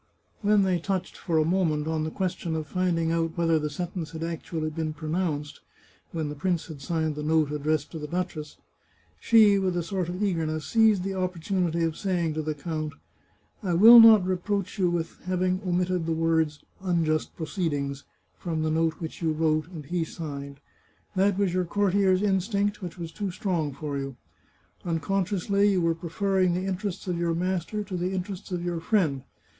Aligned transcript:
When 0.41 0.63
they 0.63 0.79
touched, 0.79 1.15
for 1.15 1.37
a 1.37 1.45
moment, 1.45 1.85
on 1.87 2.03
the 2.05 2.09
question 2.09 2.55
of 2.55 2.65
finding 2.65 3.11
out 3.11 3.37
whether 3.37 3.59
the 3.59 3.69
sentence 3.69 4.13
had 4.13 4.23
actually 4.23 4.71
been 4.71 4.93
pronounced, 4.93 5.59
when 6.11 6.27
the 6.27 6.33
prince 6.33 6.65
had 6.65 6.81
signed 6.81 7.13
the 7.13 7.21
note 7.21 7.51
addressed 7.51 7.91
to 7.91 7.99
the 7.99 8.07
duchess, 8.07 8.57
she, 9.19 9.59
with 9.59 9.77
a 9.77 9.83
sort 9.83 10.09
of 10.09 10.23
eagerness, 10.23 10.65
seized 10.65 11.03
the 11.03 11.13
opportunity 11.13 11.83
of 11.83 11.95
saying 11.95 12.33
to 12.33 12.41
the 12.41 12.55
count:" 12.55 12.93
I 13.61 13.75
will 13.75 13.99
not 13.99 14.25
reproach 14.25 14.79
you 14.79 14.89
with 14.89 15.19
having 15.25 15.61
omitted 15.67 16.07
the 16.07 16.13
words 16.13 16.63
* 16.73 16.81
unjust 16.81 17.35
proceedings' 17.35 18.03
from 18.39 18.63
the 18.63 18.71
note 18.71 18.93
which 18.95 19.21
you 19.21 19.31
wrote, 19.33 19.67
and 19.67 19.85
he 19.85 20.03
signed. 20.03 20.61
That 21.15 21.37
was 21.37 21.53
your 21.53 21.65
courtier's 21.65 22.23
instinct, 22.23 22.81
which 22.81 22.97
was 22.97 23.11
too 23.11 23.29
strong 23.29 23.71
for 23.71 23.99
you. 23.99 24.15
Unconsciously, 24.83 25.69
you 25.73 25.81
were 25.81 25.93
pre 25.93 26.09
ferring 26.09 26.55
the 26.55 26.65
interests 26.65 27.07
of 27.07 27.19
your 27.19 27.35
master 27.35 27.83
to 27.83 27.95
the 27.95 28.13
interests 28.13 28.51
of 28.51 28.65
your 28.65 28.79
friend. 28.79 29.21